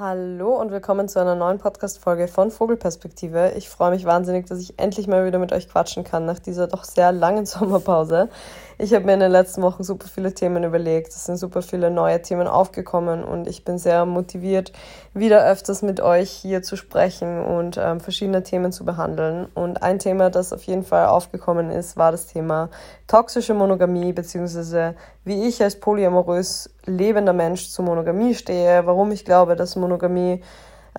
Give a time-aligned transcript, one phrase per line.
[0.00, 3.52] Hallo und willkommen zu einer neuen Podcast-Folge von Vogelperspektive.
[3.58, 6.68] Ich freue mich wahnsinnig, dass ich endlich mal wieder mit euch quatschen kann nach dieser
[6.68, 8.30] doch sehr langen Sommerpause.
[8.82, 11.08] Ich habe mir in den letzten Wochen super viele Themen überlegt.
[11.08, 14.72] Es sind super viele neue Themen aufgekommen und ich bin sehr motiviert,
[15.12, 19.48] wieder öfters mit euch hier zu sprechen und ähm, verschiedene Themen zu behandeln.
[19.52, 22.70] Und ein Thema, das auf jeden Fall aufgekommen ist, war das Thema
[23.06, 24.94] toxische Monogamie, beziehungsweise
[25.26, 30.40] wie ich als polyamorös lebender Mensch zu Monogamie stehe, warum ich glaube, dass Monogamie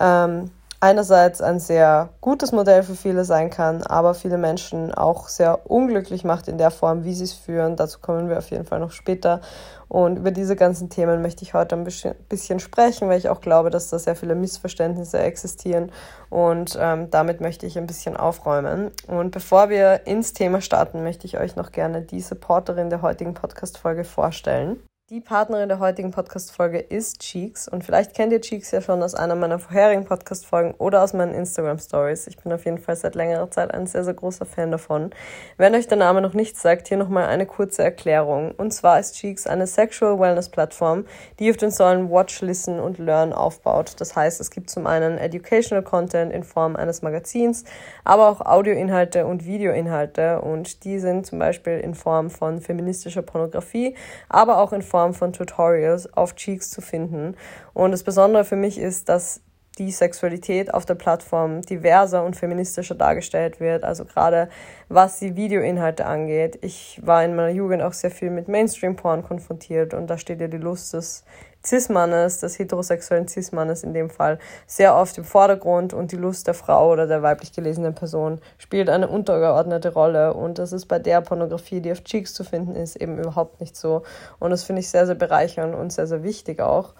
[0.00, 5.70] ähm, einerseits ein sehr gutes Modell für viele sein kann, aber viele Menschen auch sehr
[5.70, 7.76] unglücklich macht in der Form, wie sie es führen.
[7.76, 9.40] Dazu kommen wir auf jeden Fall noch später.
[9.88, 13.70] Und über diese ganzen Themen möchte ich heute ein bisschen sprechen, weil ich auch glaube,
[13.70, 15.92] dass da sehr viele Missverständnisse existieren.
[16.30, 18.90] Und ähm, damit möchte ich ein bisschen aufräumen.
[19.06, 23.34] Und bevor wir ins Thema starten, möchte ich euch noch gerne die Supporterin der heutigen
[23.34, 24.82] Podcast-Folge vorstellen.
[25.12, 29.14] Die Partnerin der heutigen Podcast-Folge ist Cheeks und vielleicht kennt ihr Cheeks ja schon aus
[29.14, 32.28] einer meiner vorherigen Podcast-Folgen oder aus meinen Instagram-Stories.
[32.28, 35.10] Ich bin auf jeden Fall seit längerer Zeit ein sehr, sehr großer Fan davon.
[35.58, 38.52] Wenn euch der Name noch nichts sagt, hier nochmal eine kurze Erklärung.
[38.52, 41.04] Und zwar ist Cheeks eine Sexual Wellness-Plattform,
[41.38, 43.96] die auf den Säulen Watch, Listen und Learn aufbaut.
[43.98, 47.64] Das heißt, es gibt zum einen Educational Content in Form eines Magazins,
[48.04, 53.94] aber auch Audioinhalte und Videoinhalte und die sind zum Beispiel in Form von feministischer Pornografie,
[54.30, 57.36] aber auch in Form Form von Tutorials auf Cheeks zu finden.
[57.74, 59.40] Und das Besondere für mich ist, dass
[59.78, 63.84] die Sexualität auf der Plattform diverser und feministischer dargestellt wird.
[63.84, 64.48] Also gerade
[64.88, 66.58] was die Videoinhalte angeht.
[66.60, 70.48] Ich war in meiner Jugend auch sehr viel mit Mainstream-Porn konfrontiert und da steht ja
[70.48, 71.24] die Lust des
[71.64, 76.54] Cis-Mannes, des heterosexuellen Cis-Mannes in dem Fall, sehr oft im Vordergrund und die Lust der
[76.54, 81.20] Frau oder der weiblich gelesenen Person spielt eine untergeordnete Rolle und das ist bei der
[81.20, 84.02] Pornografie, die auf Cheeks zu finden ist, eben überhaupt nicht so
[84.38, 86.94] und das finde ich sehr, sehr bereichernd und sehr, sehr wichtig auch.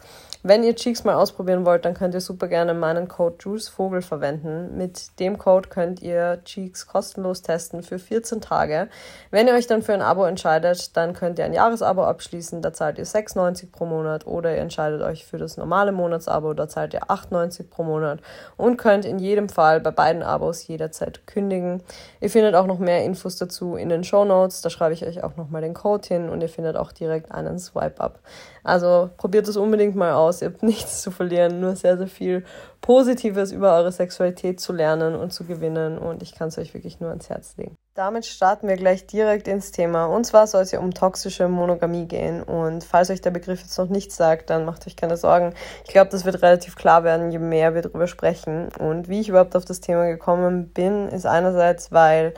[0.44, 4.76] Wenn ihr Cheeks mal ausprobieren wollt, dann könnt ihr super gerne meinen Code JulesVogel verwenden.
[4.76, 8.88] Mit dem Code könnt ihr Cheeks kostenlos testen für 14 Tage.
[9.30, 12.72] Wenn ihr euch dann für ein Abo entscheidet, dann könnt ihr ein Jahresabo abschließen, da
[12.72, 16.94] zahlt ihr 6,90 pro Monat oder ihr entscheidet euch für das normale Monatsabo, da zahlt
[16.94, 18.20] ihr 8,90 pro Monat
[18.56, 21.82] und könnt in jedem Fall bei beiden Abos jederzeit kündigen.
[22.20, 25.24] Ihr findet auch noch mehr Infos dazu in den Show Notes, da schreibe ich euch
[25.24, 28.20] auch nochmal den Code hin und ihr findet auch direkt einen Swipe-Up.
[28.64, 30.42] Also probiert es unbedingt mal aus.
[30.42, 32.44] Ihr habt nichts zu verlieren, nur sehr, sehr viel
[32.80, 35.98] Positives über eure Sexualität zu lernen und zu gewinnen.
[35.98, 37.76] Und ich kann es euch wirklich nur ans Herz legen.
[37.94, 40.06] Damit starten wir gleich direkt ins Thema.
[40.06, 42.42] Und zwar soll es ja um toxische Monogamie gehen.
[42.42, 45.52] Und falls euch der Begriff jetzt noch nichts sagt, dann macht euch keine Sorgen.
[45.84, 48.70] Ich glaube, das wird relativ klar werden, je mehr wir darüber sprechen.
[48.78, 52.32] Und wie ich überhaupt auf das Thema gekommen bin, ist einerseits, weil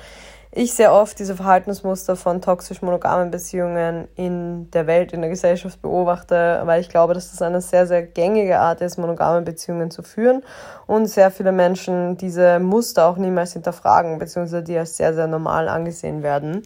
[0.57, 5.83] ich sehr oft diese Verhaltensmuster von toxisch monogamen Beziehungen in der Welt, in der Gesellschaft
[5.83, 10.05] beobachte, weil ich glaube, dass das eine sehr, sehr gängige Art ist, monogame Beziehungen zu
[10.05, 10.45] führen
[10.87, 15.69] und sehr viele Menschen diese Muster auch niemals hinterfragen, beziehungsweise die als sehr, sehr normal
[15.69, 16.63] angesehen werden.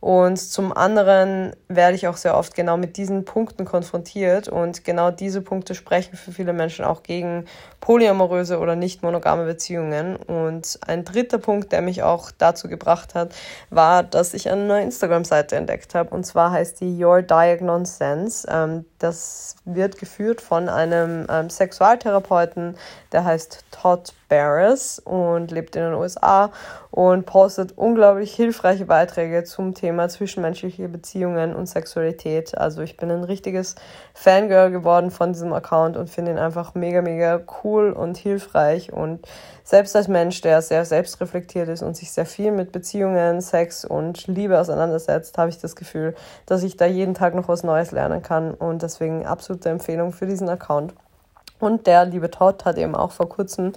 [0.00, 5.10] Und zum anderen werde ich auch sehr oft genau mit diesen Punkten konfrontiert und genau
[5.10, 7.44] diese Punkte sprechen für viele Menschen auch gegen
[7.80, 10.16] polyamoröse oder nicht monogame Beziehungen.
[10.16, 13.34] Und ein dritter Punkt, der mich auch dazu gebracht hat,
[13.68, 18.48] war, dass ich eine neue Instagram-Seite entdeckt habe und zwar heißt die Your Diagnose Sense.
[18.50, 22.76] Ähm, das wird geführt von einem ähm, Sexualtherapeuten,
[23.12, 26.50] der heißt Todd Barris und lebt in den USA
[26.90, 32.56] und postet unglaublich hilfreiche Beiträge zum Thema zwischenmenschliche Beziehungen und Sexualität.
[32.56, 33.74] Also ich bin ein richtiges
[34.14, 39.26] Fangirl geworden von diesem Account und finde ihn einfach mega, mega cool und hilfreich und
[39.64, 44.26] selbst als Mensch, der sehr selbstreflektiert ist und sich sehr viel mit Beziehungen, Sex und
[44.26, 46.14] Liebe auseinandersetzt, habe ich das Gefühl,
[46.46, 50.26] dass ich da jeden Tag noch was Neues lernen kann und deswegen absolute Empfehlung für
[50.26, 50.94] diesen Account.
[51.60, 53.72] Und der liebe Todd hat eben auch vor kurzem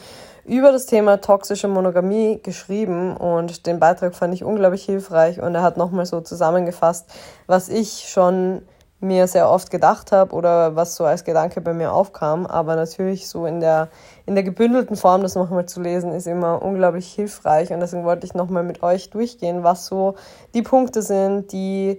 [0.46, 5.62] über das Thema toxische Monogamie geschrieben und den Beitrag fand ich unglaublich hilfreich und er
[5.62, 7.10] hat nochmal so zusammengefasst,
[7.48, 8.64] was ich schon
[9.04, 13.28] mir sehr oft gedacht habe oder was so als Gedanke bei mir aufkam, aber natürlich
[13.28, 13.90] so in der
[14.26, 17.72] in der gebündelten Form das nochmal zu lesen ist immer unglaublich hilfreich.
[17.74, 20.16] Und deswegen wollte ich nochmal mit euch durchgehen, was so
[20.54, 21.98] die Punkte sind, die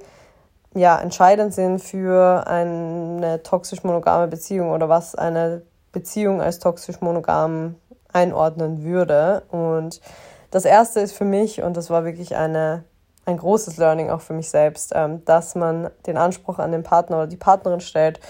[0.75, 5.63] ja entscheidend sind für eine toxisch monogame Beziehung oder was eine
[5.95, 7.77] Beziehung als toxisch monogam
[8.13, 9.45] einordnen würde.
[9.51, 10.03] Und
[10.51, 12.85] das erste ist für mich, und das war wirklich eine,
[13.25, 17.17] ein großes Learning auch für mich selbst, ähm, dass man den Anspruch an den Partner
[17.17, 18.21] oder die Partnerin stellt,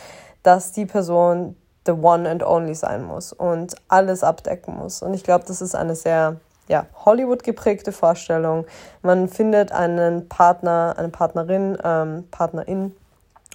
[0.44, 1.56] dass die Person
[1.86, 5.02] the one and only sein muss und alles abdecken muss.
[5.02, 6.36] Und ich glaube, das ist eine sehr
[6.68, 8.64] ja, Hollywood geprägte Vorstellung.
[9.02, 12.94] Man findet einen Partner, eine Partnerin, ähm, Partnerin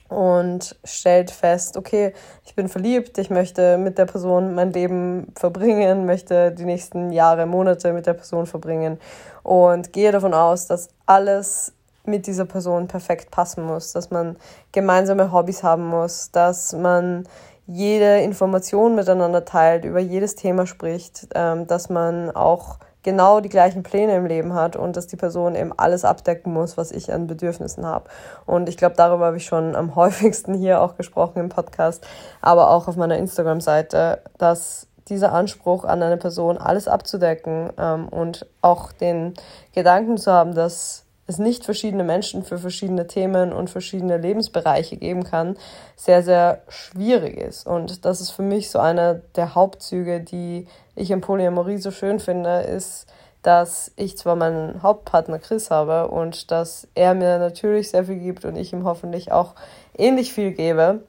[0.09, 2.13] und stellt fest, okay,
[2.45, 7.45] ich bin verliebt, ich möchte mit der Person mein Leben verbringen, möchte die nächsten Jahre,
[7.45, 9.00] Monate mit der Person verbringen
[9.44, 11.73] und gehe davon aus, dass alles
[12.06, 14.35] mit dieser Person perfekt passen muss, dass man
[14.71, 17.27] gemeinsame Hobbys haben muss, dass man
[17.67, 23.83] jede Information miteinander teilt, über jedes Thema spricht, ähm, dass man auch genau die gleichen
[23.83, 27.27] Pläne im Leben hat und dass die Person eben alles abdecken muss, was ich an
[27.27, 28.09] Bedürfnissen habe.
[28.45, 32.05] Und ich glaube, darüber habe ich schon am häufigsten hier auch gesprochen im Podcast,
[32.41, 38.45] aber auch auf meiner Instagram-Seite, dass dieser Anspruch an eine Person, alles abzudecken ähm, und
[38.61, 39.33] auch den
[39.73, 45.23] Gedanken zu haben, dass es nicht verschiedene Menschen für verschiedene Themen und verschiedene Lebensbereiche geben
[45.23, 45.55] kann,
[45.95, 47.67] sehr, sehr schwierig ist.
[47.67, 52.19] Und das ist für mich so einer der Hauptzüge, die ich in Polyamorie so schön
[52.19, 53.05] finde, ist,
[53.43, 58.43] dass ich zwar meinen Hauptpartner Chris habe und dass er mir natürlich sehr viel gibt
[58.43, 59.53] und ich ihm hoffentlich auch
[59.97, 61.03] ähnlich viel gebe,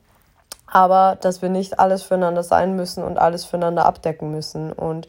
[0.66, 4.72] aber dass wir nicht alles füreinander sein müssen und alles füreinander abdecken müssen.
[4.72, 5.08] Und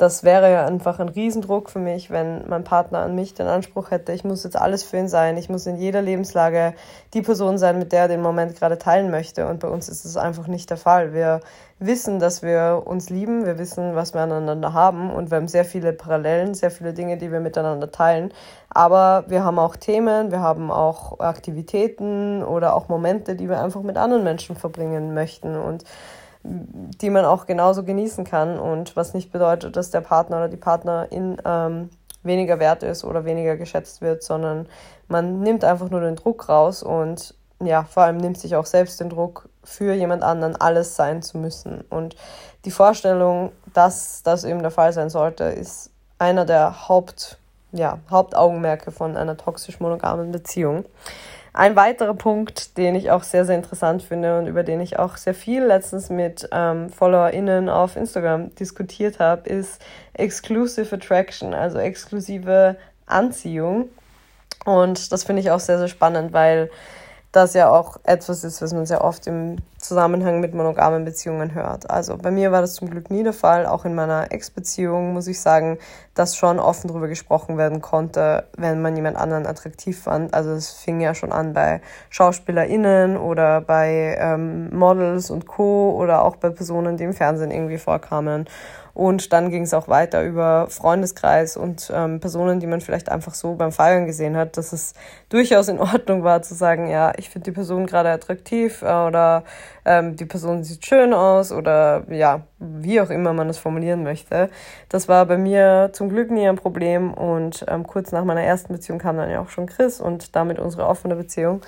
[0.00, 3.90] das wäre ja einfach ein Riesendruck für mich, wenn mein Partner an mich den Anspruch
[3.90, 6.72] hätte, ich muss jetzt alles für ihn sein, ich muss in jeder Lebenslage
[7.12, 9.46] die Person sein, mit der er den Moment gerade teilen möchte.
[9.46, 11.12] Und bei uns ist es einfach nicht der Fall.
[11.12, 11.40] Wir
[11.80, 15.66] wissen, dass wir uns lieben, wir wissen, was wir aneinander haben und wir haben sehr
[15.66, 18.32] viele Parallelen, sehr viele Dinge, die wir miteinander teilen.
[18.70, 23.82] Aber wir haben auch Themen, wir haben auch Aktivitäten oder auch Momente, die wir einfach
[23.82, 25.56] mit anderen Menschen verbringen möchten.
[25.56, 25.84] Und
[26.42, 30.56] die man auch genauso genießen kann und was nicht bedeutet, dass der Partner oder die
[30.56, 31.90] Partnerin ähm,
[32.22, 34.66] weniger wert ist oder weniger geschätzt wird, sondern
[35.08, 39.00] man nimmt einfach nur den Druck raus und ja, vor allem nimmt sich auch selbst
[39.00, 41.82] den Druck, für jemand anderen alles sein zu müssen.
[41.90, 42.16] Und
[42.64, 47.38] die Vorstellung, dass das eben der Fall sein sollte, ist einer der Haupt,
[47.72, 50.84] ja, Hauptaugenmerke von einer toxisch monogamen Beziehung.
[51.52, 55.16] Ein weiterer Punkt, den ich auch sehr, sehr interessant finde und über den ich auch
[55.16, 59.82] sehr viel letztens mit ähm, FollowerInnen auf Instagram diskutiert habe, ist
[60.14, 62.76] Exclusive Attraction, also exklusive
[63.06, 63.88] Anziehung.
[64.64, 66.70] Und das finde ich auch sehr, sehr spannend, weil
[67.32, 71.88] das ja auch etwas ist, was man sehr oft im Zusammenhang mit monogamen Beziehungen hört.
[71.88, 73.66] Also bei mir war das zum Glück nie der Fall.
[73.66, 75.78] Auch in meiner Ex-Beziehung muss ich sagen,
[76.14, 80.34] dass schon offen darüber gesprochen werden konnte, wenn man jemand anderen attraktiv fand.
[80.34, 81.80] Also es fing ja schon an bei
[82.10, 85.94] SchauspielerInnen oder bei ähm, Models und Co.
[85.96, 88.48] oder auch bei Personen, die im Fernsehen irgendwie vorkamen.
[88.94, 93.34] Und dann ging es auch weiter über Freundeskreis und ähm, Personen, die man vielleicht einfach
[93.34, 94.94] so beim Feiern gesehen hat, dass es
[95.28, 99.44] durchaus in Ordnung war zu sagen, ja, ich finde die Person gerade attraktiv äh, oder
[99.84, 104.50] ähm, die Person sieht schön aus oder ja, wie auch immer man es formulieren möchte.
[104.88, 108.72] Das war bei mir zum Glück nie ein Problem und ähm, kurz nach meiner ersten
[108.72, 111.62] Beziehung kam dann ja auch schon Chris und damit unsere offene Beziehung.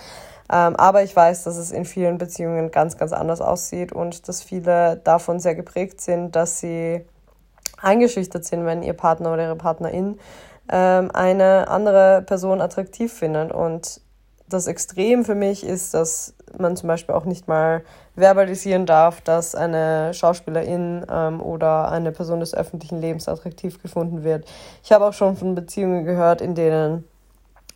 [0.53, 4.43] Ähm, aber ich weiß, dass es in vielen Beziehungen ganz, ganz anders aussieht und dass
[4.43, 7.05] viele davon sehr geprägt sind, dass sie
[7.83, 10.19] eingeschüchtert sind, wenn ihr Partner oder ihre Partnerin
[10.71, 13.53] ähm, eine andere Person attraktiv findet.
[13.53, 14.01] Und
[14.49, 17.83] das Extrem für mich ist, dass man zum Beispiel auch nicht mal
[18.15, 24.45] verbalisieren darf, dass eine Schauspielerin ähm, oder eine Person des öffentlichen Lebens attraktiv gefunden wird.
[24.83, 27.05] Ich habe auch schon von Beziehungen gehört, in denen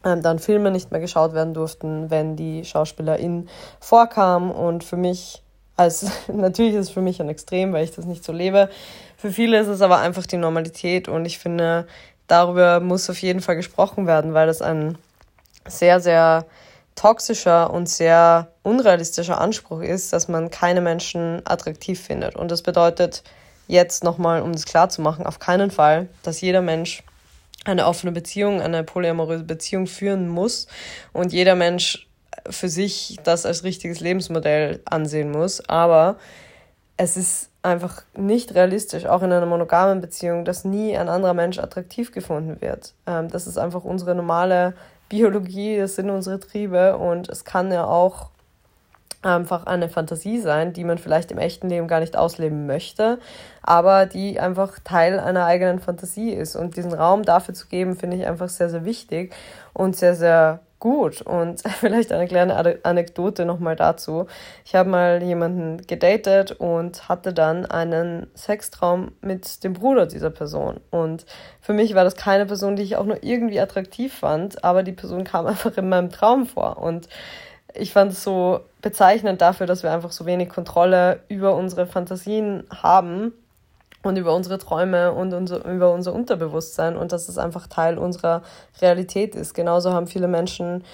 [0.04, 3.48] ähm, dann Filme nicht mehr geschaut werden durften, wenn die Schauspielerin
[3.80, 4.50] vorkam.
[4.50, 5.42] Und für mich,
[5.76, 8.70] als natürlich ist es für mich ein Extrem, weil ich das nicht so lebe,
[9.16, 11.86] für viele ist es aber einfach die Normalität und ich finde,
[12.26, 14.98] darüber muss auf jeden Fall gesprochen werden, weil das ein
[15.66, 16.46] sehr, sehr
[16.94, 22.36] toxischer und sehr unrealistischer Anspruch ist, dass man keine Menschen attraktiv findet.
[22.36, 23.22] Und das bedeutet
[23.68, 27.02] jetzt nochmal, um das klar zu machen, auf keinen Fall, dass jeder Mensch
[27.64, 30.68] eine offene Beziehung, eine polyamoröse Beziehung führen muss
[31.12, 32.06] und jeder Mensch
[32.50, 35.66] für sich das als richtiges Lebensmodell ansehen muss.
[35.68, 36.16] Aber
[36.96, 41.58] es ist einfach nicht realistisch, auch in einer monogamen Beziehung, dass nie ein anderer Mensch
[41.58, 42.94] attraktiv gefunden wird.
[43.06, 44.74] Ähm, das ist einfach unsere normale
[45.08, 48.30] Biologie, das sind unsere Triebe und es kann ja auch
[49.22, 53.18] einfach eine Fantasie sein, die man vielleicht im echten Leben gar nicht ausleben möchte,
[53.62, 56.54] aber die einfach Teil einer eigenen Fantasie ist.
[56.54, 59.34] Und diesen Raum dafür zu geben, finde ich einfach sehr, sehr wichtig
[59.72, 61.22] und sehr, sehr gut.
[61.22, 64.26] Und vielleicht eine kleine Anekdote nochmal dazu.
[64.64, 70.80] Ich habe mal jemanden gedatet und hatte dann einen Sextraum mit dem Bruder dieser Person.
[70.90, 71.26] Und
[71.60, 74.92] für mich war das keine Person, die ich auch nur irgendwie attraktiv fand, aber die
[74.92, 76.78] Person kam einfach in meinem Traum vor.
[76.78, 77.08] Und
[77.74, 82.64] ich fand es so bezeichnend dafür, dass wir einfach so wenig Kontrolle über unsere Fantasien
[82.70, 83.32] haben
[84.06, 88.42] und über unsere Träume und unser, über unser Unterbewusstsein und dass es einfach Teil unserer
[88.80, 89.54] Realität ist.
[89.54, 90.84] Genauso haben viele Menschen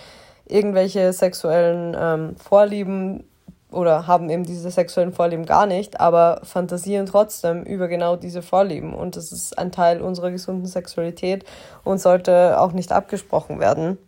[0.46, 3.24] irgendwelche sexuellen ähm, Vorlieben
[3.70, 8.94] oder haben eben diese sexuellen Vorlieben gar nicht, aber fantasieren trotzdem über genau diese Vorlieben.
[8.94, 11.44] Und das ist ein Teil unserer gesunden Sexualität
[11.84, 13.98] und sollte auch nicht abgesprochen werden.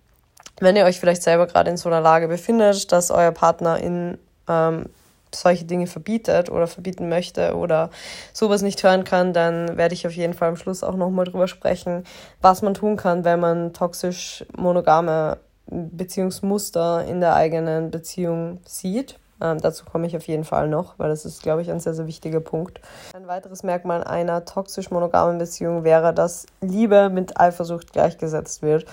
[0.60, 4.18] Wenn ihr euch vielleicht selber gerade in so einer Lage befindet, dass euer Partner in
[4.48, 4.86] ähm,
[5.34, 7.90] solche Dinge verbietet oder verbieten möchte oder
[8.32, 11.48] sowas nicht hören kann, dann werde ich auf jeden Fall am Schluss auch nochmal drüber
[11.48, 12.04] sprechen,
[12.40, 19.18] was man tun kann, wenn man toxisch monogame Beziehungsmuster in der eigenen Beziehung sieht.
[19.40, 21.94] Ähm, dazu komme ich auf jeden Fall noch, weil das ist, glaube ich, ein sehr,
[21.94, 22.80] sehr wichtiger Punkt.
[23.14, 28.86] Ein weiteres Merkmal einer toxisch monogamen Beziehung wäre, dass Liebe mit Eifersucht gleichgesetzt wird.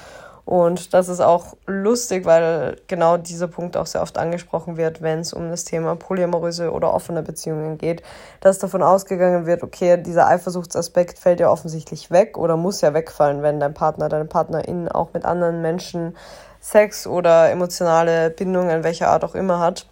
[0.46, 5.20] Und das ist auch lustig, weil genau dieser Punkt auch sehr oft angesprochen wird, wenn
[5.20, 8.02] es um das Thema polyamoröse oder offene Beziehungen geht,
[8.40, 13.44] dass davon ausgegangen wird, okay, dieser Eifersuchtsaspekt fällt ja offensichtlich weg oder muss ja wegfallen,
[13.44, 16.16] wenn dein Partner, deine Partnerin auch mit anderen Menschen
[16.60, 19.88] Sex oder emotionale Bindungen welcher Art auch immer hat.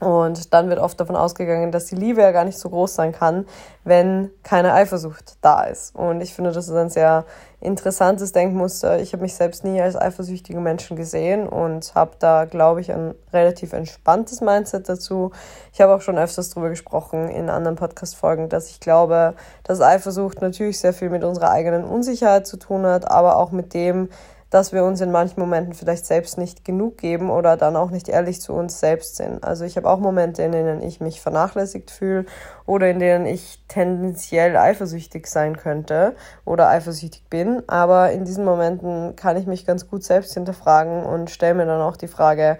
[0.00, 3.12] Und dann wird oft davon ausgegangen, dass die Liebe ja gar nicht so groß sein
[3.12, 3.46] kann,
[3.84, 5.94] wenn keine Eifersucht da ist.
[5.94, 7.26] Und ich finde, das ist ein sehr
[7.60, 8.98] interessantes Denkmuster.
[9.00, 13.14] Ich habe mich selbst nie als eifersüchtige Menschen gesehen und habe da, glaube ich, ein
[13.34, 15.32] relativ entspanntes Mindset dazu.
[15.74, 20.40] Ich habe auch schon öfters darüber gesprochen in anderen Podcast-Folgen, dass ich glaube, dass Eifersucht
[20.40, 24.08] natürlich sehr viel mit unserer eigenen Unsicherheit zu tun hat, aber auch mit dem,
[24.50, 28.08] dass wir uns in manchen Momenten vielleicht selbst nicht genug geben oder dann auch nicht
[28.08, 29.44] ehrlich zu uns selbst sind.
[29.44, 32.26] Also ich habe auch Momente, in denen ich mich vernachlässigt fühle
[32.66, 37.62] oder in denen ich tendenziell eifersüchtig sein könnte oder eifersüchtig bin.
[37.68, 41.80] Aber in diesen Momenten kann ich mich ganz gut selbst hinterfragen und stelle mir dann
[41.80, 42.58] auch die Frage,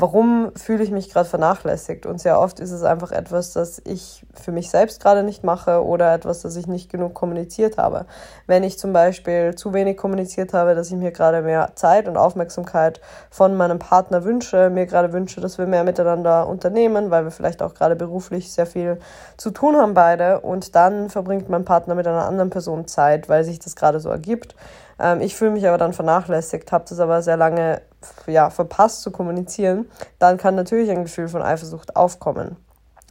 [0.00, 2.06] warum fühle ich mich gerade vernachlässigt?
[2.06, 5.84] Und sehr oft ist es einfach etwas, das ich für mich selbst gerade nicht mache
[5.84, 8.06] oder etwas, das ich nicht genug kommuniziert habe.
[8.46, 12.16] Wenn ich zum Beispiel zu wenig kommuniziert habe, dass ich mir gerade mehr Zeit und
[12.16, 17.30] Aufmerksamkeit von meinem Partner wünsche, mir gerade wünsche, dass wir mehr miteinander unternehmen, weil wir
[17.30, 18.98] vielleicht auch gerade beruflich sehr viel
[19.36, 23.44] zu tun haben beide und dann verbringt mein Partner mit einer anderen Person Zeit, weil
[23.44, 24.54] sich das gerade so ergibt
[25.00, 27.82] ähm, ich fühle mich aber dann vernachlässigt, habe das aber sehr lange
[28.26, 29.88] ja, verpasst zu kommunizieren.
[30.18, 32.56] Dann kann natürlich ein Gefühl von Eifersucht aufkommen.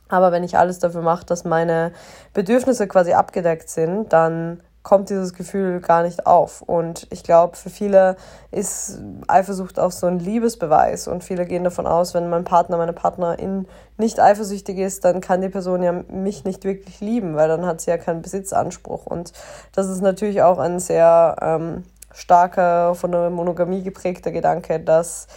[0.09, 1.91] Aber wenn ich alles dafür mache, dass meine
[2.33, 6.61] Bedürfnisse quasi abgedeckt sind, dann kommt dieses Gefühl gar nicht auf.
[6.61, 8.15] Und ich glaube, für viele
[8.51, 11.07] ist Eifersucht auch so ein Liebesbeweis.
[11.07, 13.67] Und viele gehen davon aus, wenn mein Partner, meine Partnerin
[13.97, 17.81] nicht eifersüchtig ist, dann kann die Person ja mich nicht wirklich lieben, weil dann hat
[17.81, 19.05] sie ja keinen Besitzanspruch.
[19.05, 19.33] Und
[19.73, 21.83] das ist natürlich auch ein sehr ähm,
[22.13, 25.27] starker, von der Monogamie geprägter Gedanke, dass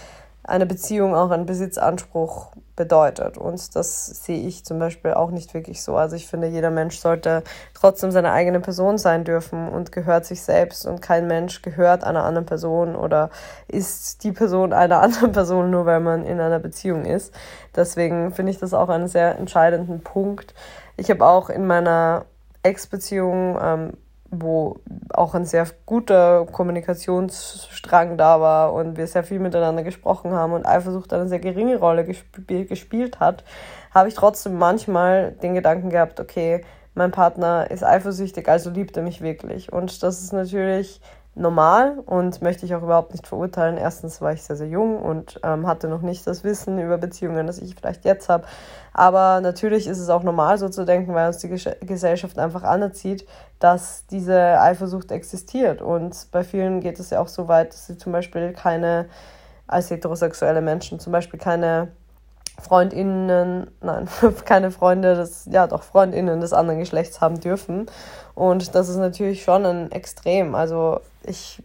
[0.44, 3.36] eine Beziehung auch einen Besitzanspruch bedeutet.
[3.36, 5.96] Und das sehe ich zum Beispiel auch nicht wirklich so.
[5.96, 7.42] Also ich finde, jeder Mensch sollte
[7.74, 10.86] trotzdem seine eigene Person sein dürfen und gehört sich selbst.
[10.86, 13.30] Und kein Mensch gehört einer anderen Person oder
[13.68, 17.34] ist die Person einer anderen Person, nur weil man in einer Beziehung ist.
[17.76, 20.54] Deswegen finde ich das auch einen sehr entscheidenden Punkt.
[20.96, 22.24] Ich habe auch in meiner
[22.62, 23.92] Ex-Beziehung ähm,
[24.32, 24.80] wo
[25.12, 30.64] auch ein sehr guter Kommunikationsstrang da war und wir sehr viel miteinander gesprochen haben und
[30.66, 33.44] Eifersucht eine sehr geringe Rolle gesp gespielt hat,
[33.92, 39.02] habe ich trotzdem manchmal den Gedanken gehabt, okay, mein Partner ist eifersüchtig, also liebt er
[39.02, 39.72] mich wirklich.
[39.72, 41.00] Und das ist natürlich
[41.34, 43.78] normal und möchte ich auch überhaupt nicht verurteilen.
[43.78, 47.46] Erstens war ich sehr, sehr jung und ähm, hatte noch nicht das Wissen über Beziehungen,
[47.46, 48.44] das ich vielleicht jetzt habe.
[48.92, 53.26] Aber natürlich ist es auch normal, so zu denken, weil uns die Gesellschaft einfach anerzieht,
[53.58, 55.80] dass diese Eifersucht existiert.
[55.80, 59.06] Und bei vielen geht es ja auch so weit, dass sie zum Beispiel keine,
[59.66, 61.88] als heterosexuelle Menschen zum Beispiel keine
[62.62, 64.08] Freundinnen, nein,
[64.44, 67.86] keine Freunde des, ja doch, Freundinnen des anderen Geschlechts haben dürfen.
[68.34, 70.54] Und das ist natürlich schon ein Extrem.
[70.54, 71.62] Also ich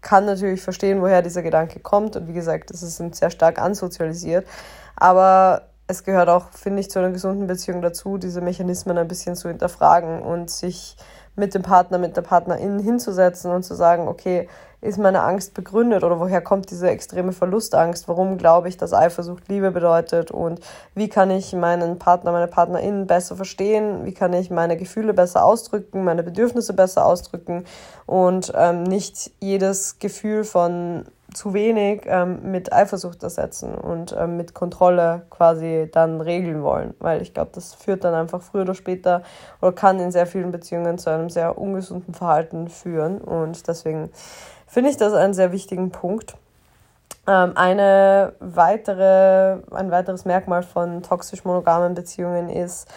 [0.00, 2.16] kann natürlich verstehen, woher dieser Gedanke kommt.
[2.16, 4.46] Und wie gesagt, das ist sehr stark ansozialisiert.
[4.96, 9.36] Aber es gehört auch, finde ich, zu einer gesunden Beziehung dazu, diese Mechanismen ein bisschen
[9.36, 10.96] zu hinterfragen und sich
[11.36, 14.48] mit dem Partner, mit der Partnerin hinzusetzen und zu sagen, okay,
[14.82, 18.08] ist meine Angst begründet oder woher kommt diese extreme Verlustangst?
[18.08, 20.30] Warum glaube ich, dass Eifersucht Liebe bedeutet?
[20.30, 20.60] Und
[20.94, 24.04] wie kann ich meinen Partner, meine Partnerin besser verstehen?
[24.04, 27.64] Wie kann ich meine Gefühle besser ausdrücken, meine Bedürfnisse besser ausdrücken
[28.06, 34.54] und ähm, nicht jedes Gefühl von zu wenig ähm, mit Eifersucht ersetzen und ähm, mit
[34.54, 36.94] Kontrolle quasi dann regeln wollen.
[36.98, 39.22] Weil ich glaube, das führt dann einfach früher oder später
[39.60, 43.18] oder kann in sehr vielen Beziehungen zu einem sehr ungesunden Verhalten führen.
[43.18, 44.10] Und deswegen
[44.70, 46.36] finde ich das einen sehr wichtigen Punkt.
[47.26, 52.88] Ähm, eine weitere, ein weiteres Merkmal von toxisch monogamen Beziehungen ist,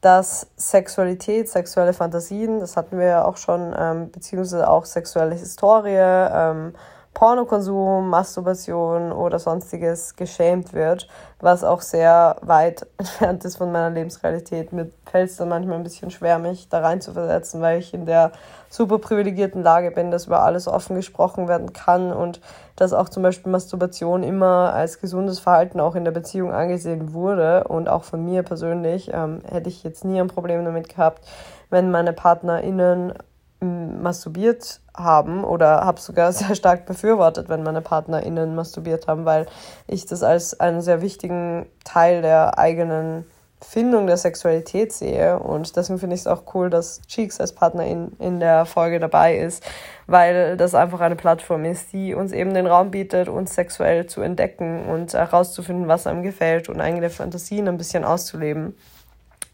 [0.00, 5.96] dass Sexualität, sexuelle Fantasien, das hatten wir ja auch schon, ähm, beziehungsweise auch sexuelle Historie,
[5.96, 6.74] ähm,
[7.12, 11.08] Pornokonsum, Masturbation oder sonstiges geschämt wird,
[11.40, 14.72] was auch sehr weit entfernt ist von meiner Lebensrealität.
[14.72, 17.92] Mir fällt es dann manchmal ein bisschen schwer, mich da rein zu versetzen, weil ich
[17.92, 18.30] in der
[18.68, 22.40] super privilegierten Lage bin, dass über alles offen gesprochen werden kann und
[22.76, 27.64] dass auch zum Beispiel Masturbation immer als gesundes Verhalten auch in der Beziehung angesehen wurde
[27.64, 31.26] und auch von mir persönlich ähm, hätte ich jetzt nie ein Problem damit gehabt,
[31.70, 33.14] wenn meine PartnerInnen
[33.60, 39.46] masturbiert haben oder habe sogar sehr stark befürwortet, wenn meine PartnerInnen masturbiert haben, weil
[39.86, 43.24] ich das als einen sehr wichtigen Teil der eigenen
[43.62, 45.38] Findung der Sexualität sehe.
[45.38, 49.36] Und deswegen finde ich es auch cool, dass Cheeks als Partnerin in der Folge dabei
[49.36, 49.62] ist,
[50.06, 54.22] weil das einfach eine Plattform ist, die uns eben den Raum bietet, uns sexuell zu
[54.22, 58.74] entdecken und herauszufinden, was einem gefällt und eigene Fantasien ein bisschen auszuleben.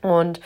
[0.03, 0.41] Und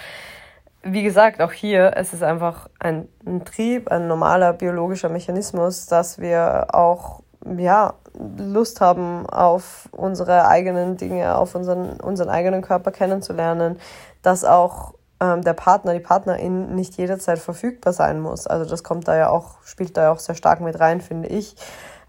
[0.83, 6.19] wie gesagt, auch hier, es ist einfach ein, ein Trieb, ein normaler biologischer Mechanismus, dass
[6.19, 7.23] wir auch
[7.57, 7.95] ja,
[8.39, 13.79] Lust haben, auf unsere eigenen Dinge, auf unseren, unseren eigenen Körper kennenzulernen,
[14.23, 18.47] dass auch ähm, der Partner, die Partnerin nicht jederzeit verfügbar sein muss.
[18.47, 21.29] Also das kommt da ja auch, spielt da ja auch sehr stark mit rein, finde
[21.29, 21.57] ich.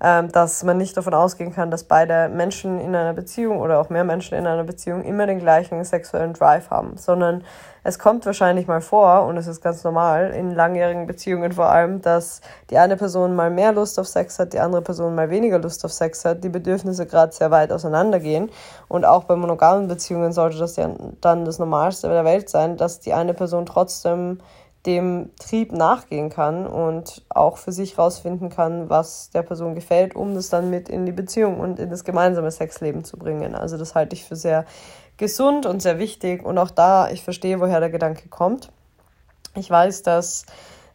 [0.03, 3.89] Ähm, dass man nicht davon ausgehen kann, dass beide Menschen in einer Beziehung oder auch
[3.89, 7.43] mehr Menschen in einer Beziehung immer den gleichen sexuellen Drive haben, sondern
[7.83, 12.01] es kommt wahrscheinlich mal vor, und es ist ganz normal, in langjährigen Beziehungen vor allem,
[12.01, 12.41] dass
[12.71, 15.85] die eine Person mal mehr Lust auf Sex hat, die andere Person mal weniger Lust
[15.85, 18.49] auf Sex hat, die Bedürfnisse gerade sehr weit auseinandergehen.
[18.87, 20.89] Und auch bei monogamen Beziehungen sollte das ja
[21.21, 24.39] dann das Normalste der Welt sein, dass die eine Person trotzdem
[24.85, 30.33] dem Trieb nachgehen kann und auch für sich rausfinden kann, was der Person gefällt, um
[30.33, 33.53] das dann mit in die Beziehung und in das gemeinsame Sexleben zu bringen.
[33.53, 34.65] Also das halte ich für sehr
[35.17, 38.71] gesund und sehr wichtig und auch da, ich verstehe, woher der Gedanke kommt.
[39.55, 40.45] Ich weiß, dass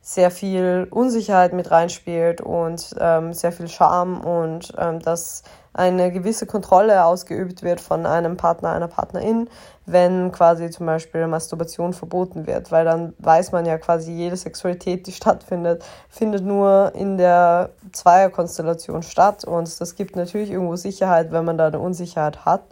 [0.01, 6.47] sehr viel Unsicherheit mit reinspielt und ähm, sehr viel Scham und ähm, dass eine gewisse
[6.47, 9.49] Kontrolle ausgeübt wird von einem Partner, einer Partnerin,
[9.87, 15.07] wenn quasi zum Beispiel Masturbation verboten wird, weil dann weiß man ja quasi, jede Sexualität,
[15.07, 21.45] die stattfindet, findet nur in der Zweierkonstellation statt und das gibt natürlich irgendwo Sicherheit, wenn
[21.45, 22.63] man da eine Unsicherheit hat,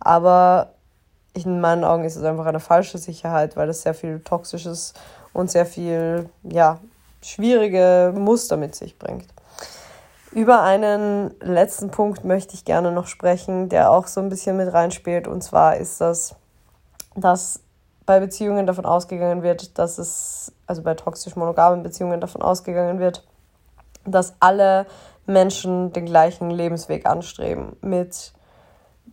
[0.00, 0.70] aber
[1.34, 4.94] in meinen Augen ist es einfach eine falsche Sicherheit, weil es sehr viel Toxisches
[5.32, 6.78] und sehr viel, ja,
[7.22, 9.26] schwierige Muster mit sich bringt.
[10.32, 14.72] Über einen letzten Punkt möchte ich gerne noch sprechen, der auch so ein bisschen mit
[14.72, 15.28] reinspielt.
[15.28, 16.34] Und zwar ist das,
[17.14, 17.60] dass
[18.06, 23.24] bei Beziehungen davon ausgegangen wird, dass es, also bei toxisch-monogamen Beziehungen davon ausgegangen wird,
[24.04, 24.86] dass alle
[25.26, 28.32] Menschen den gleichen Lebensweg anstreben mit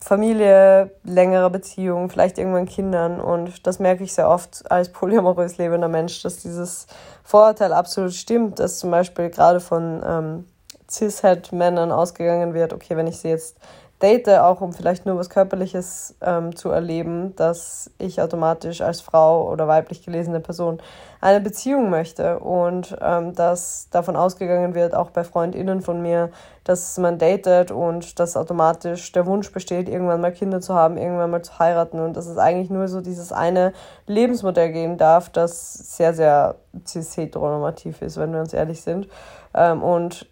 [0.02, 3.20] Familie, längere Beziehung, vielleicht irgendwann Kindern.
[3.20, 6.88] Und das merke ich sehr oft als polyamorös lebender Mensch, dass dieses
[7.24, 10.46] Vorurteil absolut stimmt, dass zum Beispiel gerade von ähm,
[10.90, 13.58] Cis-Het-Männern ausgegangen wird, okay, wenn ich sie jetzt
[14.02, 19.50] date, auch um vielleicht nur was Körperliches ähm, zu erleben, dass ich automatisch als Frau
[19.52, 20.80] oder weiblich gelesene Person
[21.22, 26.30] eine Beziehung möchte und ähm, dass davon ausgegangen wird, auch bei FreundInnen von mir,
[26.64, 31.32] dass man datet und dass automatisch der Wunsch besteht, irgendwann mal Kinder zu haben, irgendwann
[31.32, 33.74] mal zu heiraten und dass es eigentlich nur so dieses eine
[34.08, 36.56] Lebensmodell geben darf, das sehr, sehr
[36.88, 39.10] cis-heteronormativ ist, wenn wir uns ehrlich sind.
[39.54, 40.26] Ähm, und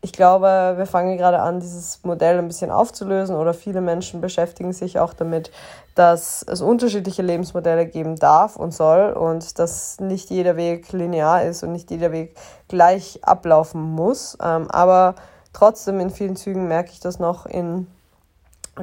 [0.00, 4.72] ich glaube, wir fangen gerade an, dieses Modell ein bisschen aufzulösen oder viele Menschen beschäftigen
[4.72, 5.50] sich auch damit,
[5.96, 11.64] dass es unterschiedliche Lebensmodelle geben darf und soll und dass nicht jeder Weg linear ist
[11.64, 12.36] und nicht jeder Weg
[12.68, 14.38] gleich ablaufen muss.
[14.40, 15.16] Ähm, aber
[15.52, 17.88] trotzdem in vielen Zügen merke ich das noch in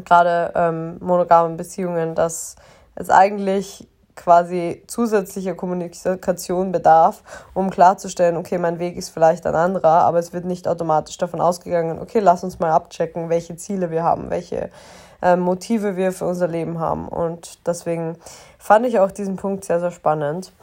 [0.04, 2.58] gerade ähm, monogamen Beziehungen, dass
[2.96, 7.22] es eigentlich quasi zusätzliche Kommunikation bedarf,
[7.54, 11.42] um klarzustellen, okay, mein Weg ist vielleicht ein anderer, aber es wird nicht automatisch davon
[11.42, 14.70] ausgegangen, okay, lass uns mal abchecken, welche Ziele wir haben, welche
[15.22, 17.08] äh, Motive wir für unser Leben haben.
[17.08, 18.18] Und deswegen
[18.58, 20.54] fand ich auch diesen Punkt sehr, sehr spannend.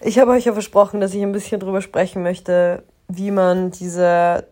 [0.00, 4.46] Ich habe euch ja versprochen, dass ich ein bisschen drüber sprechen möchte, wie man diese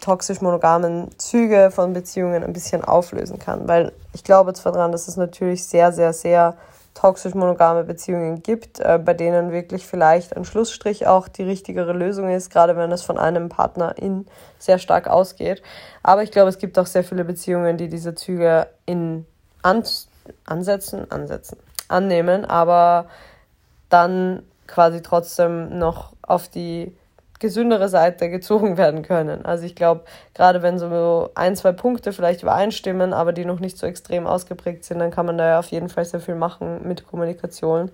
[0.00, 5.08] toxisch monogamen Züge von Beziehungen ein bisschen auflösen kann, weil ich glaube zwar daran, dass
[5.08, 6.56] es natürlich sehr, sehr, sehr
[6.94, 12.50] toxisch-monogame Beziehungen gibt, äh, bei denen wirklich vielleicht ein Schlussstrich auch die richtigere Lösung ist,
[12.50, 14.26] gerade wenn es von einem Partner in
[14.58, 15.62] sehr stark ausgeht.
[16.02, 19.26] Aber ich glaube, es gibt auch sehr viele Beziehungen, die diese Züge in
[19.62, 19.84] an
[20.44, 23.06] ansetzen, ansetzen, annehmen, aber
[23.88, 26.94] dann quasi trotzdem noch auf die
[27.38, 29.44] gesündere Seite gezogen werden können.
[29.44, 30.02] Also ich glaube,
[30.34, 34.84] gerade wenn so ein, zwei Punkte vielleicht übereinstimmen, aber die noch nicht so extrem ausgeprägt
[34.84, 37.90] sind, dann kann man da ja auf jeden Fall sehr viel machen mit Kommunikation.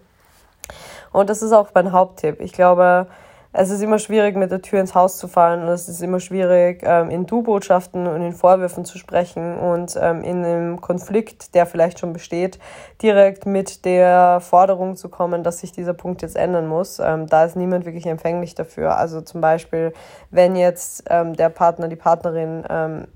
[1.12, 2.40] Und das ist auch mein Haupttipp.
[2.40, 3.06] Ich glaube,
[3.56, 6.18] es ist immer schwierig, mit der Tür ins Haus zu fallen und es ist immer
[6.18, 11.64] schwierig, ähm, in Du-Botschaften und in Vorwürfen zu sprechen und ähm, in einem Konflikt, der
[11.64, 12.58] vielleicht schon besteht,
[13.00, 16.98] direkt mit der Forderung zu kommen, dass sich dieser Punkt jetzt ändern muss.
[16.98, 18.96] Ähm, da ist niemand wirklich empfänglich dafür.
[18.98, 19.92] Also zum Beispiel,
[20.32, 22.64] wenn jetzt der Partner, die Partnerin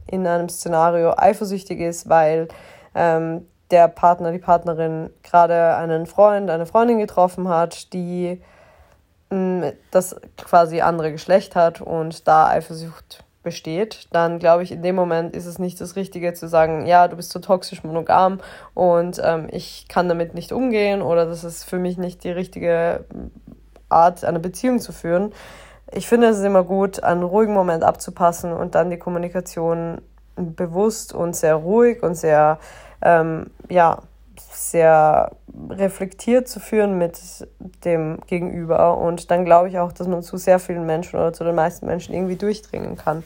[0.07, 2.49] in einem Szenario eifersüchtig ist, weil
[2.95, 8.41] der Partner, die Partnerin gerade einen Freund, eine Freundin getroffen hat, die
[9.91, 15.35] das quasi andere Geschlecht hat und da Eifersucht besteht, dann glaube ich, in dem Moment
[15.35, 18.41] ist es nicht das Richtige zu sagen, ja, du bist so toxisch monogam
[18.75, 23.05] und ähm, ich kann damit nicht umgehen oder das ist für mich nicht die richtige
[23.89, 25.33] Art, eine Beziehung zu führen.
[25.93, 30.03] Ich finde es ist immer gut, einen ruhigen Moment abzupassen und dann die Kommunikation
[30.37, 32.59] bewusst und sehr ruhig und sehr,
[33.03, 34.03] ähm, ja,
[34.51, 35.31] sehr
[35.71, 37.19] reflektiert zu führen mit
[37.85, 38.99] dem Gegenüber.
[38.99, 41.87] Und dann glaube ich auch, dass man zu sehr vielen Menschen oder zu den meisten
[41.87, 43.25] Menschen irgendwie durchdringen kann.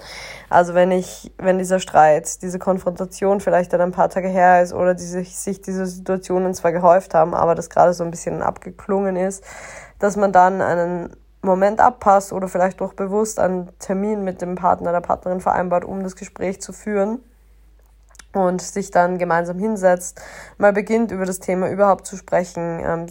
[0.50, 4.72] Also wenn ich, wenn dieser Streit, diese Konfrontation vielleicht dann ein paar Tage her ist
[4.72, 9.16] oder diese, sich diese Situationen zwar gehäuft haben, aber das gerade so ein bisschen abgeklungen
[9.16, 9.44] ist,
[9.98, 14.92] dass man dann einen Moment abpasst oder vielleicht doch bewusst einen Termin mit dem Partner,
[14.92, 17.20] der Partnerin vereinbart, um das Gespräch zu führen
[18.34, 20.20] und sich dann gemeinsam hinsetzt,
[20.58, 23.06] mal beginnt über das Thema überhaupt zu sprechen, ähm,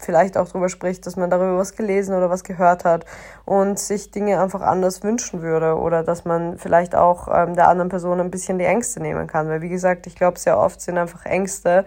[0.00, 3.04] vielleicht auch darüber spricht, dass man darüber was gelesen oder was gehört hat
[3.44, 7.88] und sich Dinge einfach anders wünschen würde oder dass man vielleicht auch ähm, der anderen
[7.88, 9.48] Person ein bisschen die Ängste nehmen kann.
[9.48, 11.84] Weil wie gesagt, ich glaube, sehr oft sind einfach Ängste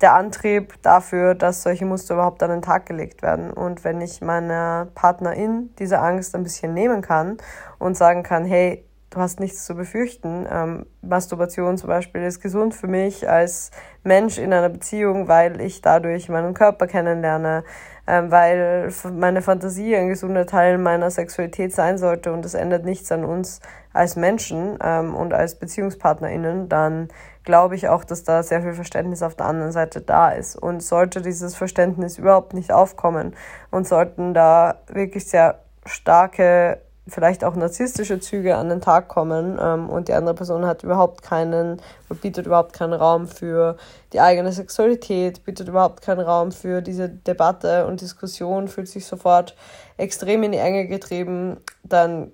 [0.00, 3.52] der Antrieb dafür, dass solche Muster überhaupt an den Tag gelegt werden.
[3.52, 7.38] Und wenn ich meiner Partnerin diese Angst ein bisschen nehmen kann
[7.78, 10.46] und sagen kann, hey, du hast nichts zu befürchten.
[10.50, 13.70] Ähm, Masturbation zum Beispiel ist gesund für mich als
[14.02, 17.64] Mensch in einer Beziehung, weil ich dadurch meinen Körper kennenlerne,
[18.06, 23.10] ähm, weil meine Fantasie ein gesunder Teil meiner Sexualität sein sollte und es ändert nichts
[23.12, 23.60] an uns
[23.92, 27.08] als Menschen ähm, und als BeziehungspartnerInnen, dann
[27.44, 30.56] glaube ich auch, dass da sehr viel Verständnis auf der anderen Seite da ist.
[30.56, 33.36] Und sollte dieses Verständnis überhaupt nicht aufkommen
[33.70, 39.90] und sollten da wirklich sehr starke vielleicht auch narzisstische Züge an den Tag kommen ähm,
[39.90, 41.80] und die andere Person hat überhaupt keinen,
[42.22, 43.76] bietet überhaupt keinen Raum für
[44.12, 49.54] die eigene Sexualität, bietet überhaupt keinen Raum für diese Debatte und Diskussion, fühlt sich sofort
[49.98, 52.32] extrem in die Enge getrieben, dann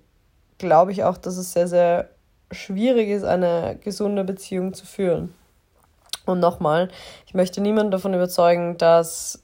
[0.58, 2.10] glaube ich auch, dass es sehr, sehr
[2.52, 5.34] schwierig ist, eine gesunde Beziehung zu führen.
[6.26, 6.88] Und nochmal,
[7.26, 9.42] ich möchte niemanden davon überzeugen, dass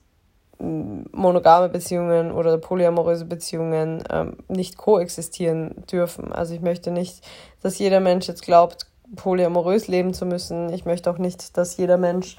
[0.58, 6.32] monogame Beziehungen oder polyamoröse Beziehungen ähm, nicht koexistieren dürfen.
[6.32, 7.26] Also ich möchte nicht,
[7.62, 10.72] dass jeder Mensch jetzt glaubt, polyamorös leben zu müssen.
[10.72, 12.36] Ich möchte auch nicht, dass jeder Mensch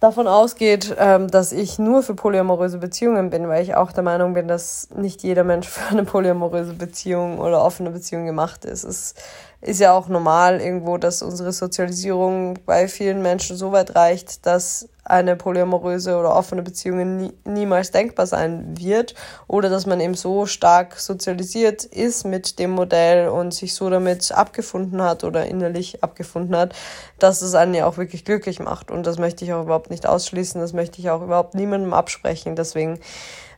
[0.00, 4.34] davon ausgeht, ähm, dass ich nur für polyamoröse Beziehungen bin, weil ich auch der Meinung
[4.34, 8.84] bin, dass nicht jeder Mensch für eine polyamoröse Beziehung oder offene Beziehung gemacht ist.
[8.84, 9.14] Es
[9.60, 14.88] ist ja auch normal irgendwo, dass unsere Sozialisierung bei vielen Menschen so weit reicht, dass
[15.08, 19.14] eine polyamoröse oder offene Beziehung nie, niemals denkbar sein wird
[19.46, 24.32] oder dass man eben so stark sozialisiert ist mit dem Modell und sich so damit
[24.32, 26.74] abgefunden hat oder innerlich abgefunden hat,
[27.18, 28.90] dass es einen ja auch wirklich glücklich macht.
[28.90, 32.54] Und das möchte ich auch überhaupt nicht ausschließen, das möchte ich auch überhaupt niemandem absprechen.
[32.54, 33.00] Deswegen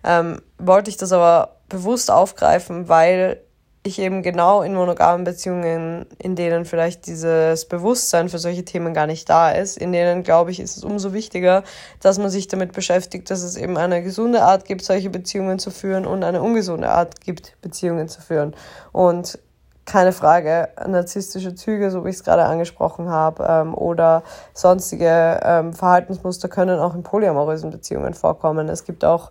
[0.04, 3.40] ähm, wollte ich das aber bewusst aufgreifen, weil
[3.82, 9.06] ich eben genau in monogamen Beziehungen, in denen vielleicht dieses Bewusstsein für solche Themen gar
[9.06, 11.62] nicht da ist, in denen, glaube ich, ist es umso wichtiger,
[12.00, 15.70] dass man sich damit beschäftigt, dass es eben eine gesunde Art gibt, solche Beziehungen zu
[15.70, 18.54] führen und eine ungesunde Art gibt, Beziehungen zu führen.
[18.92, 19.38] Und
[19.86, 25.72] keine Frage, narzisstische Züge, so wie ich es gerade angesprochen habe, ähm, oder sonstige ähm,
[25.72, 28.68] Verhaltensmuster können auch in polyamorösen Beziehungen vorkommen.
[28.68, 29.30] Es gibt auch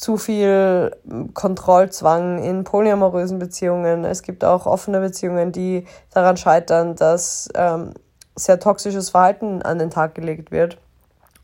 [0.00, 0.96] zu viel
[1.34, 4.06] Kontrollzwang in polyamorösen Beziehungen.
[4.06, 5.84] Es gibt auch offene Beziehungen, die
[6.14, 7.92] daran scheitern, dass ähm,
[8.34, 10.78] sehr toxisches Verhalten an den Tag gelegt wird.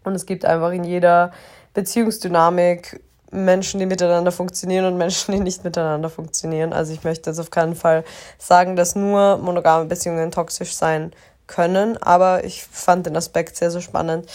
[0.04, 1.32] Und es gibt einfach in jeder
[1.74, 6.72] Beziehungsdynamik Menschen, die miteinander funktionieren und Menschen, die nicht miteinander funktionieren.
[6.72, 8.04] Also ich möchte jetzt auf keinen Fall
[8.38, 11.12] sagen, dass nur monogame Beziehungen toxisch sein
[11.46, 14.26] können, aber ich fand den Aspekt sehr, sehr spannend,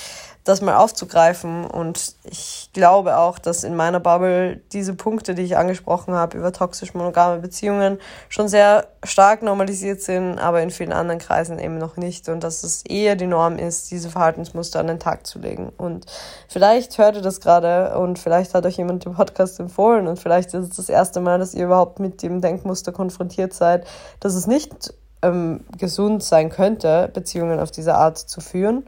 [0.43, 1.65] das mal aufzugreifen.
[1.65, 6.51] Und ich glaube auch, dass in meiner Bubble diese Punkte, die ich angesprochen habe über
[6.51, 7.99] toxisch monogame Beziehungen,
[8.29, 12.29] schon sehr stark normalisiert sind, aber in vielen anderen Kreisen eben noch nicht.
[12.29, 15.71] Und dass es eher die Norm ist, diese Verhaltensmuster an den Tag zu legen.
[15.77, 16.05] Und
[16.47, 20.53] vielleicht hört ihr das gerade und vielleicht hat euch jemand den Podcast empfohlen und vielleicht
[20.53, 23.85] ist es das erste Mal, dass ihr überhaupt mit dem Denkmuster konfrontiert seid,
[24.19, 28.85] dass es nicht ähm, gesund sein könnte, Beziehungen auf diese Art zu führen.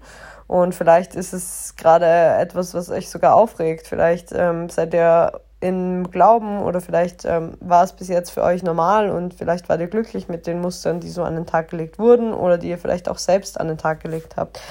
[0.54, 3.88] Und vielleicht ist es gerade etwas, was euch sogar aufregt.
[3.88, 8.62] Vielleicht ähm, seid ihr im Glauben oder vielleicht ähm, war es bis jetzt für euch
[8.62, 11.98] normal und vielleicht wart ihr glücklich mit den Mustern, die so an den Tag gelegt
[11.98, 14.62] wurden oder die ihr vielleicht auch selbst an den Tag gelegt habt.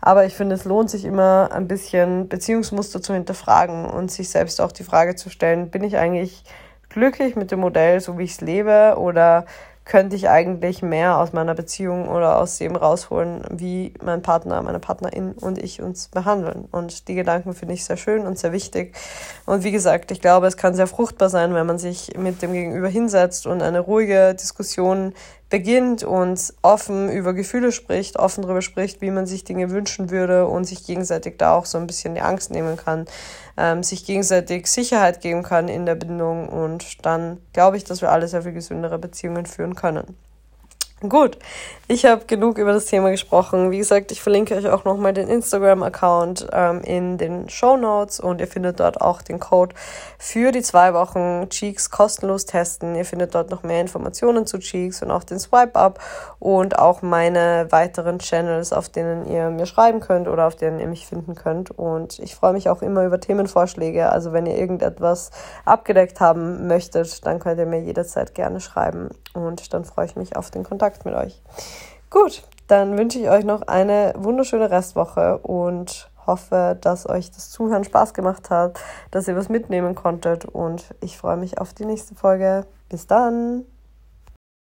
[0.00, 4.60] Aber ich finde, es lohnt sich immer ein bisschen Beziehungsmuster zu hinterfragen und sich selbst
[4.60, 6.44] auch die Frage zu stellen, bin ich eigentlich
[6.88, 9.46] glücklich mit dem Modell, so wie ich es lebe oder
[9.84, 14.78] könnte ich eigentlich mehr aus meiner Beziehung oder aus dem rausholen, wie mein Partner, meine
[14.78, 16.68] Partnerin und ich uns behandeln.
[16.70, 18.94] Und die Gedanken finde ich sehr schön und sehr wichtig.
[19.44, 22.52] Und wie gesagt, ich glaube, es kann sehr fruchtbar sein, wenn man sich mit dem
[22.52, 25.14] Gegenüber hinsetzt und eine ruhige Diskussion
[25.52, 30.46] beginnt und offen über Gefühle spricht, offen darüber spricht, wie man sich Dinge wünschen würde
[30.46, 33.04] und sich gegenseitig da auch so ein bisschen die Angst nehmen kann,
[33.58, 38.10] ähm, sich gegenseitig Sicherheit geben kann in der Bindung und dann glaube ich, dass wir
[38.10, 40.16] alle sehr viel gesündere Beziehungen führen können.
[41.08, 41.36] Gut,
[41.88, 43.72] ich habe genug über das Thema gesprochen.
[43.72, 48.40] Wie gesagt, ich verlinke euch auch nochmal den Instagram-Account ähm, in den Show Notes und
[48.40, 49.74] ihr findet dort auch den Code
[50.16, 52.94] für die zwei Wochen Cheeks kostenlos testen.
[52.94, 55.98] Ihr findet dort noch mehr Informationen zu Cheeks und auch den Swipe-Up
[56.38, 60.86] und auch meine weiteren Channels, auf denen ihr mir schreiben könnt oder auf denen ihr
[60.86, 61.72] mich finden könnt.
[61.72, 64.08] Und ich freue mich auch immer über Themenvorschläge.
[64.08, 65.32] Also wenn ihr irgendetwas
[65.64, 70.36] abgedeckt haben möchtet, dann könnt ihr mir jederzeit gerne schreiben und dann freue ich mich
[70.36, 71.42] auf den Kontakt Kontakt mit euch.
[72.10, 77.84] Gut, dann wünsche ich euch noch eine wunderschöne Restwoche und hoffe, dass euch das Zuhören
[77.84, 78.78] Spaß gemacht hat,
[79.10, 82.66] dass ihr was mitnehmen konntet und ich freue mich auf die nächste Folge.
[82.88, 83.64] Bis dann!